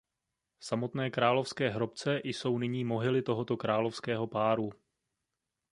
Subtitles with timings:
[0.59, 4.69] V samotné královské hrobce jsou nyní mohyly tohoto královského páru.